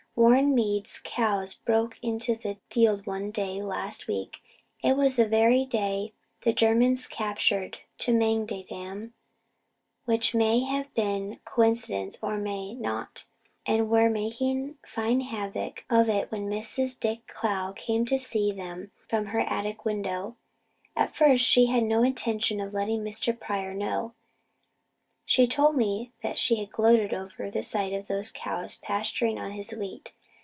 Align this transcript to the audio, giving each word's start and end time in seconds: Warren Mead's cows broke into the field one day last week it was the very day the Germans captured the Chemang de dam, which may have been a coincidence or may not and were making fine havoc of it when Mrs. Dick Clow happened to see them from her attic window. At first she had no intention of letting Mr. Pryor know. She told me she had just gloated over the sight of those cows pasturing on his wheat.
Warren 0.13 0.53
Mead's 0.53 0.99
cows 1.01 1.53
broke 1.53 1.97
into 2.01 2.35
the 2.35 2.57
field 2.69 3.07
one 3.07 3.31
day 3.31 3.61
last 3.63 4.07
week 4.09 4.41
it 4.83 4.97
was 4.97 5.15
the 5.15 5.27
very 5.27 5.63
day 5.63 6.11
the 6.41 6.51
Germans 6.51 7.07
captured 7.07 7.79
the 7.97 8.03
Chemang 8.11 8.45
de 8.45 8.61
dam, 8.63 9.13
which 10.03 10.35
may 10.35 10.59
have 10.65 10.93
been 10.93 11.31
a 11.31 11.35
coincidence 11.49 12.17
or 12.21 12.37
may 12.37 12.73
not 12.75 13.23
and 13.65 13.89
were 13.89 14.09
making 14.09 14.77
fine 14.85 15.21
havoc 15.21 15.85
of 15.89 16.09
it 16.09 16.29
when 16.29 16.47
Mrs. 16.49 16.99
Dick 16.99 17.25
Clow 17.25 17.67
happened 17.73 18.09
to 18.09 18.17
see 18.17 18.51
them 18.51 18.91
from 19.07 19.27
her 19.27 19.39
attic 19.39 19.85
window. 19.85 20.35
At 20.93 21.15
first 21.15 21.45
she 21.47 21.67
had 21.67 21.85
no 21.85 22.03
intention 22.03 22.59
of 22.59 22.73
letting 22.73 23.01
Mr. 23.01 23.39
Pryor 23.39 23.73
know. 23.73 24.13
She 25.23 25.47
told 25.47 25.77
me 25.77 26.11
she 26.35 26.55
had 26.57 26.65
just 26.65 26.73
gloated 26.75 27.13
over 27.13 27.49
the 27.49 27.63
sight 27.63 27.93
of 27.93 28.07
those 28.07 28.31
cows 28.31 28.75
pasturing 28.75 29.39
on 29.39 29.51
his 29.51 29.71
wheat. 29.71 30.11